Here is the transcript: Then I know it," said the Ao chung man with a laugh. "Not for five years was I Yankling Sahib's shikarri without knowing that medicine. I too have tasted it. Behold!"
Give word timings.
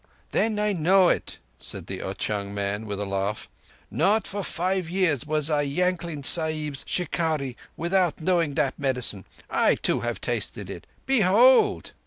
Then 0.31 0.57
I 0.57 0.73
know 0.73 1.09
it," 1.09 1.37
said 1.59 1.85
the 1.85 2.01
Ao 2.01 2.13
chung 2.13 2.55
man 2.55 2.87
with 2.87 2.99
a 2.99 3.05
laugh. 3.05 3.51
"Not 3.91 4.25
for 4.25 4.41
five 4.43 4.89
years 4.89 5.27
was 5.27 5.51
I 5.51 5.61
Yankling 5.61 6.23
Sahib's 6.25 6.83
shikarri 6.87 7.55
without 7.77 8.19
knowing 8.19 8.55
that 8.55 8.79
medicine. 8.79 9.25
I 9.47 9.75
too 9.75 9.99
have 9.99 10.19
tasted 10.19 10.71
it. 10.71 10.87
Behold!" 11.05 11.93